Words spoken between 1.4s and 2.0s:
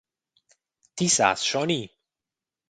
schon ir.